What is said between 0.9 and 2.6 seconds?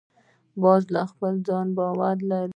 پر خپل ځان باور لري